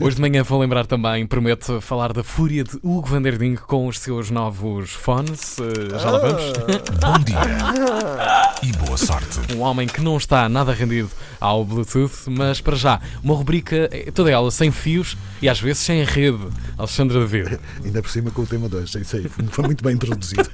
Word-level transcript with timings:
Hoje 0.00 0.14
de 0.14 0.22
manhã 0.22 0.44
vou 0.44 0.60
lembrar 0.60 0.86
também, 0.86 1.26
prometo, 1.26 1.80
falar 1.80 2.12
da 2.12 2.22
fúria 2.22 2.62
de 2.62 2.76
Hugo 2.84 3.08
Van 3.08 3.20
der 3.20 3.36
Ding 3.36 3.56
com 3.56 3.88
os 3.88 3.98
seus 3.98 4.30
novos 4.30 4.90
fones. 4.90 5.58
Uh, 5.58 5.98
já 5.98 6.10
lá 6.12 6.18
vamos. 6.18 6.52
Bom 7.00 7.18
dia 7.24 8.48
e 8.62 8.72
boa 8.72 8.96
sorte. 8.96 9.40
Um 9.54 9.60
homem 9.60 9.86
que 9.86 10.00
não 10.00 10.16
está 10.16 10.48
nada 10.48 10.72
rendido 10.72 11.10
ao 11.40 11.64
Bluetooth, 11.64 12.28
mas 12.28 12.60
para 12.60 12.76
já, 12.76 13.00
uma 13.22 13.34
rubrica 13.34 13.88
eh, 13.92 14.10
toda 14.12 14.30
ela 14.30 14.50
sem 14.50 14.70
fios 14.70 15.16
e 15.40 15.48
às 15.48 15.60
vezes 15.60 15.78
sem 15.78 16.04
rede. 16.04 16.46
Alexandre 16.76 17.18
David. 17.18 17.58
Ainda 17.84 18.02
por 18.02 18.10
cima 18.10 18.30
com 18.30 18.42
o 18.42 18.46
tema 18.46 18.68
2, 18.68 18.94
isso 18.94 19.16
aí 19.16 19.28
foi 19.28 19.64
muito 19.64 19.82
bem 19.84 19.94
introduzido. 19.94 20.48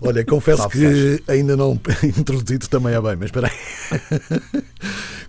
Olha, 0.00 0.24
confesso 0.24 0.68
que 0.68 1.22
ainda 1.28 1.56
não 1.56 1.78
introduzido 2.04 2.68
também 2.68 2.94
é 2.94 3.00
bem, 3.00 3.16
mas 3.16 3.26
espera 3.26 3.48
aí. 3.48 4.62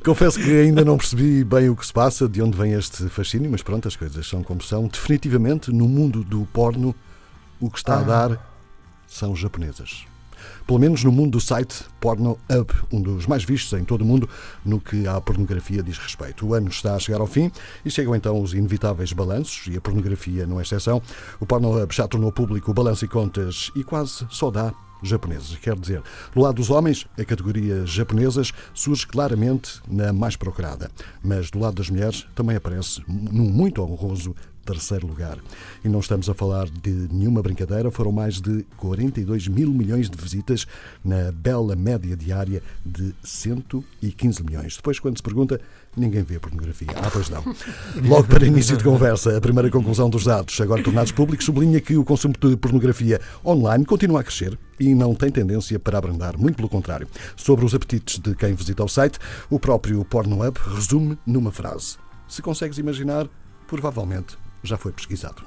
Confesso 0.03 0.37
que 0.37 0.51
ainda 0.51 0.83
não 0.83 0.97
percebi 0.97 1.45
bem 1.45 1.69
o 1.69 1.77
que 1.77 1.85
se 1.85 1.93
passa, 1.93 2.27
de 2.27 2.41
onde 2.41 2.57
vem 2.57 2.73
este 2.73 3.07
fascínio, 3.07 3.49
mas 3.49 3.63
pronto, 3.63 3.87
as 3.87 3.95
coisas 3.95 4.27
são 4.27 4.43
como 4.43 4.61
são. 4.61 4.85
Definitivamente, 4.87 5.71
no 5.71 5.87
mundo 5.87 6.25
do 6.25 6.45
porno, 6.51 6.93
o 7.57 7.69
que 7.69 7.77
está 7.77 7.99
a 7.99 8.03
dar 8.03 8.53
são 9.07 9.33
japonesas. 9.33 10.05
Pelo 10.67 10.77
menos 10.77 11.05
no 11.05 11.11
mundo 11.11 11.31
do 11.31 11.39
site 11.39 11.85
Porno 12.01 12.37
Hub, 12.49 12.73
um 12.91 13.01
dos 13.01 13.25
mais 13.25 13.45
vistos 13.45 13.79
em 13.79 13.85
todo 13.85 14.01
o 14.01 14.05
mundo 14.05 14.29
no 14.65 14.77
que 14.77 15.07
à 15.07 15.21
pornografia 15.21 15.81
diz 15.81 15.97
respeito. 15.97 16.45
O 16.45 16.53
ano 16.53 16.67
está 16.67 16.95
a 16.95 16.99
chegar 16.99 17.21
ao 17.21 17.27
fim 17.27 17.49
e 17.85 17.89
chegam 17.89 18.13
então 18.13 18.41
os 18.41 18.53
inevitáveis 18.53 19.13
balanços, 19.13 19.67
e 19.67 19.77
a 19.77 19.81
pornografia 19.81 20.45
não 20.45 20.59
é 20.59 20.63
exceção. 20.63 21.01
O 21.39 21.45
Porno 21.45 21.81
Hub 21.81 21.95
já 21.95 22.05
tornou 22.09 22.29
público 22.29 22.71
o 22.71 22.73
balanço 22.73 23.05
e 23.05 23.07
contas 23.07 23.71
e 23.73 23.85
quase 23.85 24.27
só 24.29 24.51
dá 24.51 24.73
japoneses. 25.03 25.55
Quer 25.57 25.77
dizer, 25.77 26.01
do 26.33 26.41
lado 26.41 26.55
dos 26.55 26.69
homens, 26.69 27.05
a 27.17 27.25
categoria 27.25 27.85
japonesas 27.85 28.51
surge 28.73 29.05
claramente 29.05 29.81
na 29.87 30.11
mais 30.13 30.35
procurada, 30.35 30.89
mas 31.23 31.51
do 31.51 31.59
lado 31.59 31.75
das 31.75 31.89
mulheres 31.89 32.25
também 32.35 32.55
aparece 32.55 33.03
num 33.07 33.49
muito 33.49 33.81
honroso 33.81 34.35
terceiro 34.65 35.07
lugar. 35.07 35.37
E 35.83 35.89
não 35.89 35.99
estamos 35.99 36.29
a 36.29 36.33
falar 36.33 36.67
de 36.69 36.89
nenhuma 37.11 37.41
brincadeira, 37.41 37.91
foram 37.91 38.11
mais 38.11 38.41
de 38.41 38.65
42 38.77 39.47
mil 39.47 39.69
milhões 39.71 40.09
de 40.09 40.17
visitas 40.17 40.65
na 41.03 41.31
bela 41.31 41.75
média 41.75 42.15
diária 42.15 42.61
de 42.85 43.13
115 43.23 44.43
milhões. 44.43 44.75
Depois, 44.75 44.99
quando 44.99 45.17
se 45.17 45.23
pergunta, 45.23 45.59
ninguém 45.95 46.23
vê 46.23 46.39
pornografia. 46.39 46.87
Ah, 46.95 47.09
pois 47.11 47.29
não. 47.29 47.43
Logo 48.03 48.27
para 48.27 48.45
início 48.45 48.77
de 48.77 48.83
conversa, 48.83 49.37
a 49.37 49.41
primeira 49.41 49.69
conclusão 49.69 50.09
dos 50.09 50.25
dados, 50.25 50.59
agora 50.61 50.83
tornados 50.83 51.11
públicos, 51.11 51.45
sublinha 51.45 51.79
que 51.79 51.97
o 51.97 52.03
consumo 52.03 52.33
de 52.39 52.57
pornografia 52.57 53.19
online 53.45 53.85
continua 53.85 54.21
a 54.21 54.23
crescer 54.23 54.57
e 54.79 54.93
não 54.95 55.13
tem 55.13 55.29
tendência 55.29 55.79
para 55.79 55.97
abrandar, 55.97 56.37
muito 56.37 56.55
pelo 56.55 56.69
contrário. 56.69 57.07
Sobre 57.35 57.65
os 57.65 57.73
apetites 57.73 58.19
de 58.19 58.35
quem 58.35 58.53
visita 58.53 58.83
o 58.83 58.89
site, 58.89 59.19
o 59.49 59.59
próprio 59.59 60.03
Pornhub 60.05 60.57
resume 60.75 61.17
numa 61.25 61.51
frase. 61.51 61.97
Se 62.27 62.41
consegues 62.41 62.77
imaginar, 62.77 63.27
provavelmente 63.67 64.37
já 64.63 64.77
foi 64.77 64.91
pesquisado. 64.91 65.43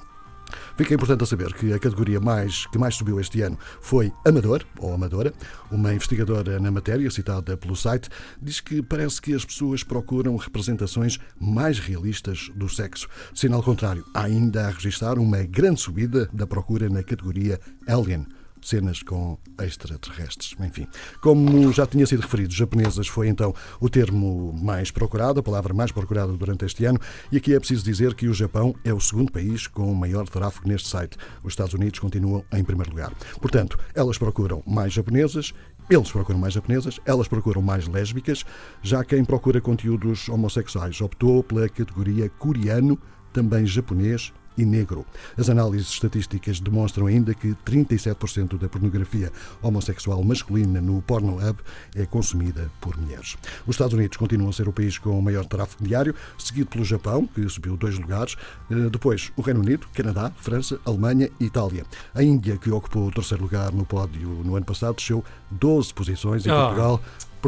Fica 0.77 0.95
importante 0.95 1.23
a 1.23 1.27
saber 1.27 1.53
que 1.55 1.73
a 1.73 1.79
categoria 1.79 2.21
mais, 2.21 2.67
que 2.67 2.79
mais 2.79 2.95
subiu 2.95 3.19
este 3.19 3.43
ano 3.43 3.59
foi 3.81 4.13
Amador, 4.25 4.65
ou 4.79 4.93
Amadora. 4.93 5.33
Uma 5.71 5.93
investigadora 5.93 6.61
na 6.61 6.71
matéria, 6.71 7.11
citada 7.11 7.57
pelo 7.57 7.75
site, 7.75 8.09
diz 8.41 8.61
que 8.61 8.83
parece 8.83 9.21
que 9.21 9.35
as 9.35 9.45
pessoas 9.45 9.83
procuram 9.83 10.37
representações 10.37 11.19
mais 11.41 11.79
realistas 11.79 12.51
do 12.55 12.69
sexo. 12.69 13.09
Ao 13.53 13.63
contrário, 13.63 14.05
ainda 14.15 14.67
a 14.67 14.71
registrar 14.71 15.19
uma 15.19 15.43
grande 15.43 15.81
subida 15.81 16.29
da 16.33 16.47
procura 16.47 16.89
na 16.89 17.03
categoria 17.03 17.59
Alien 17.87 18.27
cenas 18.69 19.03
com 19.03 19.39
extraterrestres. 19.63 20.55
Enfim, 20.61 20.87
como 21.21 21.73
já 21.73 21.87
tinha 21.87 22.07
sido 22.07 22.21
referido, 22.21 22.53
japonesas 22.53 23.07
foi 23.07 23.29
então 23.29 23.55
o 23.81 23.89
termo 23.89 24.53
mais 24.53 24.91
procurado, 24.91 25.41
a 25.41 25.43
palavra 25.43 25.73
mais 25.73 25.93
procurada 25.93 26.33
durante 26.33 26.65
este 26.65 26.85
ano, 26.85 26.99
e 27.31 27.37
aqui 27.37 27.55
é 27.55 27.59
preciso 27.59 27.85
dizer 27.85 28.15
que 28.15 28.29
o 28.29 28.35
Japão 28.35 28.75
é 28.85 28.93
o 28.93 29.01
segundo 29.01 29.31
país 29.31 29.67
com 29.67 29.95
maior 29.95 30.29
tráfego 30.29 30.69
neste 30.69 30.89
site. 30.89 31.17
Os 31.43 31.53
Estados 31.53 31.75
Unidos 31.75 31.99
continuam 31.99 32.45
em 32.53 32.65
primeiro 32.65 32.91
lugar. 32.91 33.13
Portanto, 33.41 33.79
elas 33.95 34.19
procuram 34.19 34.63
mais 34.67 34.93
japonesas 34.93 35.53
eles 35.89 36.11
procuram 36.11 36.41
mais 36.41 36.53
japonesas, 36.53 36.99
elas 37.07 37.29
procuram 37.29 37.63
mais 37.63 37.87
lésbicas, 37.87 38.45
já 38.83 39.05
quem 39.05 39.25
procura 39.25 39.61
conteúdos 39.61 40.29
homossexuais 40.29 41.01
optou 41.01 41.45
pela 41.45 41.69
categoria 41.69 42.29
coreano, 42.29 42.99
também 43.33 43.65
japonês 43.65 44.33
e 44.57 44.65
negro. 44.65 45.05
As 45.37 45.49
análises 45.49 45.89
estatísticas 45.89 46.61
demonstram 46.61 47.07
ainda 47.07 47.35
que 47.35 47.55
37% 47.65 48.59
da 48.59 48.69
pornografia 48.69 49.33
homossexual 49.63 50.23
masculina 50.23 50.81
no 50.81 51.01
Pornhub 51.03 51.59
é 51.95 52.07
consumida 52.07 52.71
por 52.81 52.97
mulheres. 52.97 53.37
Os 53.67 53.75
Estados 53.75 53.95
Unidos 53.95 54.17
continuam 54.17 54.51
a 54.51 54.53
ser 54.53 54.69
o 54.69 54.73
país 54.73 54.99
com 54.99 55.19
o 55.19 55.23
maior 55.23 55.45
tráfego 55.47 55.85
diário, 55.85 56.15
seguido 56.39 56.71
pelo 56.71 56.85
Japão, 56.85 57.27
que 57.27 57.49
subiu 57.49 57.77
dois 57.77 57.99
lugares, 57.99 58.37
eh, 58.71 58.75
depois 58.91 59.33
o 59.37 59.43
Reino 59.43 59.61
Unido, 59.61 59.87
Canadá, 59.95 60.33
França, 60.37 60.79
Alemanha 60.85 61.29
e 61.41 61.45
Itália. 61.47 61.85
A 62.15 62.23
Índia, 62.23 62.57
que 62.57 62.71
ocupou 62.71 63.07
o 63.09 63.11
terceiro 63.11 63.43
lugar 63.43 63.73
no 63.73 63.85
pódio 63.85 64.29
no 64.45 64.57
ano 64.57 64.67
passado, 64.67 64.97
desceu 64.97 65.25
12 65.51 65.93
posições 65.95 66.45
e 66.47 66.51
Ah. 66.51 66.67
Portugal 66.67 67.01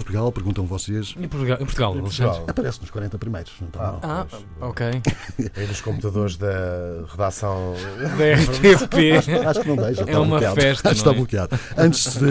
Portugal, 0.02 0.32
perguntam 0.32 0.64
vocês, 0.66 1.14
Em 1.18 1.28
Portugal, 1.28 1.56
em 1.60 1.64
Portugal, 1.64 1.92
Alexandre. 1.98 2.42
aparece 2.46 2.80
nos 2.80 2.90
40 2.90 3.18
primeiros. 3.18 3.52
Não 3.60 3.68
está 3.68 3.78
mal. 3.80 4.00
Ah, 4.02 4.26
ok. 4.60 4.86
Aí 5.56 5.66
nos 5.66 5.80
computadores 5.80 6.36
da 6.36 7.04
redação. 7.10 7.74
Da 7.98 8.34
RTP. 8.34 9.28
Acho 9.46 9.60
que 9.60 9.68
não 9.68 9.76
deixa. 9.76 10.02
É 10.02 10.04
está 10.04 10.20
uma 10.20 10.26
bloqueado. 10.28 10.54
festa, 10.60 10.88
Acho 10.90 10.94
que 10.94 11.00
está 11.08 11.10
é? 11.10 11.14
bloqueado. 11.14 11.60
Antes 11.76 12.16
de 12.18 12.24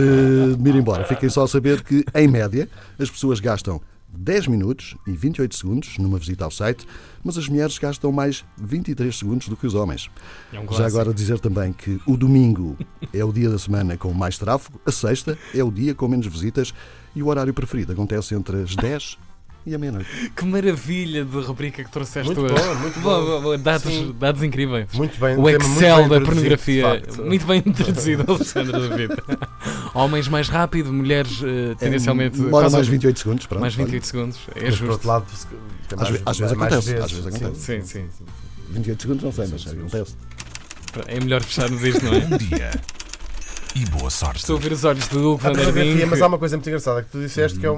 me 0.60 0.70
ir 0.70 0.76
embora, 0.76 1.04
fiquem 1.06 1.30
só 1.30 1.44
a 1.44 1.48
saber 1.48 1.82
que, 1.84 2.04
em 2.16 2.28
média, 2.28 2.68
as 3.00 3.10
pessoas 3.10 3.40
gastam 3.40 3.82
10 4.18 4.48
minutos 4.48 4.96
e 5.06 5.12
28 5.12 5.56
segundos 5.56 5.98
numa 5.98 6.18
visita 6.18 6.44
ao 6.44 6.52
site, 6.52 6.88
mas 7.24 7.38
as 7.38 7.48
mulheres 7.48 7.78
gastam 7.78 8.12
mais 8.12 8.44
23 8.58 9.16
segundos 9.16 9.48
do 9.48 9.56
que 9.56 9.68
os 9.68 9.76
homens. 9.76 10.10
É 10.52 10.60
um 10.60 10.72
Já 10.74 10.88
agora 10.88 11.14
dizer 11.14 11.40
também 11.40 11.72
que 11.72 12.02
o 12.06 12.18
domingo 12.18 12.76
é 13.14 13.24
o 13.24 13.32
dia 13.32 13.50
da 13.50 13.60
semana 13.60 13.96
com 13.96 14.12
mais 14.14 14.38
tráfego, 14.38 14.82
a 14.86 14.92
sexta 14.92 15.38
é 15.54 15.64
o 15.64 15.72
dia 15.72 15.94
com 15.94 16.08
menos 16.08 16.26
visitas 16.26 16.74
e 17.16 17.22
o 17.22 17.28
horário 17.28 17.54
preferido 17.54 17.94
acontece 17.94 18.34
entre 18.34 18.64
as 18.64 18.76
10 18.76 19.18
e 19.68 19.76
a 19.76 19.78
meia-noite. 19.78 20.10
Que 20.36 20.46
maravilha 20.46 21.26
de 21.26 21.38
rubrica 21.42 21.84
que 21.84 21.92
trouxeste 21.92 22.34
Muito 22.34 22.42
hoje. 22.54 22.54
boa, 22.64 22.76
muito 22.76 23.00
Boa, 23.02 23.16
boa. 23.18 23.26
boa, 23.30 23.42
boa. 23.42 23.58
Dados, 23.58 23.92
Sim. 23.92 24.16
dados 24.18 24.42
incríveis. 24.42 24.88
Muito 24.94 25.20
bem. 25.20 25.38
O 25.38 25.44
tema 25.44 25.58
Excel 25.58 25.68
muito 25.68 25.78
bem 25.78 26.08
da 26.10 26.16
introduzido, 26.18 26.26
pornografia. 26.26 26.84
de 26.84 27.06
facto. 27.06 27.26
Muito 27.26 27.46
bem 27.46 27.64
introduzido, 27.66 28.26
Alexandre 28.32 28.72
David. 28.90 29.14
Homens 29.94 30.28
mais 30.30 30.48
rápido, 30.48 30.94
mulheres 30.94 31.42
eh, 31.44 31.76
tendencialmente. 31.78 32.38
Demora 32.38 32.64
quase- 32.66 32.76
mais 32.76 32.88
28 32.88 33.20
segundos. 33.20 33.46
Pronto, 33.46 33.62
mais 33.62 33.74
olha. 33.76 33.84
28 33.86 34.08
segundos. 34.08 34.40
É 34.56 34.62
Mas 34.62 34.64
por 34.64 34.72
justo. 34.72 34.92
outro 34.94 35.08
lado, 35.08 35.26
tem 35.90 36.00
Às 36.02 36.10
ve- 36.10 36.22
às 36.26 36.38
vezes 36.40 36.56
mais 36.58 36.74
acontece, 36.74 36.96
às 36.96 37.12
vezes 37.12 37.28
acontece. 37.28 37.60
Sim, 37.62 37.82
sim. 37.84 38.06
28 38.70 39.02
segundos 39.02 39.24
não 39.24 39.32
sei, 39.32 39.48
mas 39.52 39.62
Sim, 39.64 39.70
sim. 39.70 39.78
acontece. 39.80 40.16
É 41.08 41.20
melhor 41.20 41.42
fecharmos 41.44 41.84
isto, 41.84 42.04
não 42.06 42.14
é? 42.14 42.20
Bom 42.22 42.38
dia 42.38 42.72
e 43.76 43.86
boa 43.92 44.10
sorte. 44.10 44.38
Estou 44.40 44.58
a 44.58 44.60
ver 44.60 44.72
os 44.72 44.84
olhos 44.84 45.08
do 45.10 45.20
Hugo 45.34 45.40
A 45.46 45.50
Van 45.50 45.52
der 45.54 45.66
Ding. 45.68 45.74
pornografia, 45.74 46.08
mas 46.08 46.22
há 46.22 46.28
uma 46.28 46.40
coisa 46.40 46.58
muito 46.58 46.68
engraçada 46.68 47.04
que 47.04 47.12
tu 47.12 47.20
disseste 47.20 47.60
que 47.60 47.66
é 47.66 47.70
um, 47.72 47.78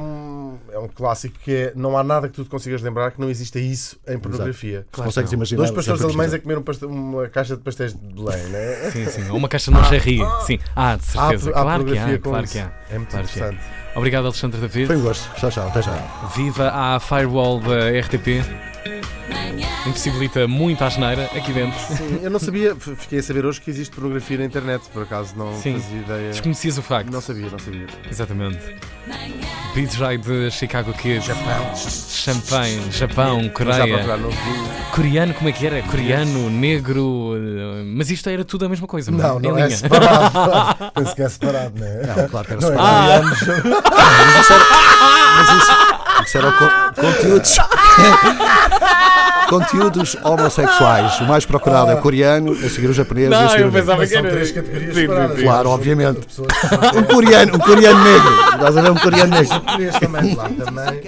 é 0.79 0.83
um 0.83 0.87
clássico 0.87 1.35
que 1.43 1.51
é 1.55 1.73
não 1.75 1.97
há 1.97 2.03
nada 2.03 2.27
que 2.27 2.33
tu 2.35 2.43
te 2.43 2.49
consigas 2.49 2.81
lembrar 2.81 3.11
que 3.11 3.19
não 3.21 3.29
exista 3.29 3.59
isso 3.59 3.99
em 4.07 4.17
pornografia. 4.17 4.85
Se 4.93 5.01
consegues 5.01 5.31
não. 5.31 5.37
imaginar. 5.37 5.57
Dois 5.59 5.71
pastores 5.71 6.01
sempre 6.01 6.13
alemães 6.15 6.33
a 6.33 6.39
comer 6.39 6.57
um 6.57 6.87
uma 6.89 7.27
caixa 7.27 7.55
de 7.55 7.61
pastéis 7.63 7.93
de 7.93 7.99
Belém, 7.99 8.43
né? 8.49 8.91
Sim, 8.91 9.05
sim. 9.05 9.29
Ou 9.29 9.37
uma 9.37 9.47
caixa 9.49 9.71
de 9.71 9.77
lingerie. 9.77 10.21
Sim. 10.45 10.59
Ah, 10.75 10.95
de 10.95 11.03
Há, 11.03 11.27
certeza. 11.29 11.49
há 11.51 11.53
Claro 11.61 11.85
que 11.85 11.97
há. 11.97 12.17
com 12.19 12.29
Claro 12.29 12.43
isso. 12.45 12.53
que 12.53 12.59
há. 12.59 12.71
É 12.89 12.97
muito 12.97 13.09
Claro 13.09 13.25
há. 13.25 13.29
interessante. 13.29 13.59
Obrigado, 13.95 14.25
Alexandre 14.25 14.61
David. 14.61 14.87
Foi 14.87 14.97
um 14.97 15.01
gosto. 15.01 15.33
Tchau, 15.35 15.49
tchau. 15.49 15.67
Até 15.67 15.81
já. 15.81 15.91
Viva 16.35 16.69
à 16.69 16.99
firewall 16.99 17.59
da 17.59 17.89
RTP. 17.99 18.68
Impossibilita 19.89 20.47
muito 20.47 20.83
a 20.83 20.87
asneira 20.87 21.25
aqui 21.35 21.51
dentro. 21.51 21.79
Sim, 21.79 22.19
eu 22.21 22.29
não 22.29 22.39
sabia, 22.39 22.75
fiquei 22.75 23.17
a 23.19 23.23
saber 23.23 23.43
hoje 23.45 23.59
que 23.59 23.69
existe 23.71 23.93
pornografia 23.95 24.37
na 24.37 24.45
internet, 24.45 24.83
por 24.93 25.01
acaso 25.03 25.33
não 25.35 25.51
Sim. 25.59 25.79
fazia 25.79 25.97
ideia. 25.99 26.29
Desconhecias 26.31 26.77
o 26.77 26.81
facto. 26.83 27.11
Não 27.11 27.19
sabia, 27.21 27.49
não 27.49 27.57
sabia. 27.57 27.87
Exatamente. 28.09 28.59
DJ 29.73 30.17
de 30.19 30.51
Chicago 30.51 30.93
Kids. 30.93 31.25
Japão. 31.25 31.75
Champanhe, 31.75 32.91
Japão, 32.91 33.41
Já 33.43 33.49
Coreia. 33.49 34.05
Coreano, 34.93 35.33
como 35.33 35.49
é 35.49 35.53
que 35.53 35.65
era? 35.65 35.81
Coreano, 35.83 36.49
negro. 36.51 37.33
eh, 37.35 37.83
Mas 37.85 38.11
isto 38.11 38.29
era 38.29 38.45
tudo 38.45 38.65
a 38.65 38.69
mesma 38.69 38.85
coisa, 38.87 39.09
não, 39.09 39.17
Não, 39.17 39.39
não 39.39 39.57
Em 39.57 39.61
é 39.61 39.65
linha. 39.65 39.77
separado. 39.77 40.91
Penso 40.93 41.15
que 41.15 41.21
é 41.23 41.29
separado, 41.29 41.73
não 41.79 41.87
é? 41.87 42.05
Não, 42.05 42.29
claro 42.29 42.45
que 42.47 42.53
era 42.53 42.61
Não 42.61 42.69
é 42.69 42.71
separado. 42.71 43.35
coreanos. 43.39 43.39
Mas 43.39 44.39
isso 44.41 44.53
era, 44.53 44.65
mas 45.35 45.49
isso, 45.57 45.71
isso 46.25 46.37
era 46.37 46.49
o 46.49 46.53
co- 46.53 46.69
conteúdos. 49.49 50.15
homossexuais. 50.23 51.19
O 51.21 51.25
mais 51.25 51.45
procurado 51.45 51.91
é 51.91 51.95
o 51.95 52.01
coreano, 52.01 52.51
a 52.53 52.69
seguir 52.69 52.87
o 52.89 52.93
japonês 52.93 53.29
e 53.29 53.33
a 53.33 53.41
Não, 53.41 53.49
seguir 53.49 53.63
o 53.63 53.65
negro. 53.65 53.79
pensava 53.79 53.97
Mas 53.99 54.09
que 54.09 54.15
são 54.15 54.25
era. 54.25 54.31
três 54.35 54.51
categorias 54.51 54.93
Sim, 54.93 54.93
sim, 55.01 55.07
separadas. 55.07 55.37
sim. 55.37 55.43
Claro, 55.43 55.69
obviamente. 55.69 56.19
Um 56.95 57.03
coreano, 57.03 57.55
um 57.55 57.59
coreano 57.59 58.03
negro. 58.03 58.33
Estás 58.53 58.77
a 58.77 58.81
ver 58.81 58.91
um 58.91 58.95
coreano 58.95 59.31
negro? 59.33 59.47
Japonês 59.53 59.95
também, 59.99 60.35
lá 60.35 60.49
também. 60.49 61.01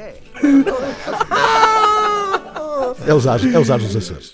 É 3.08 3.14
usar, 3.14 3.40
é 3.54 3.60
usar 3.60 3.80
os 3.80 3.96
Açores. 3.96 4.34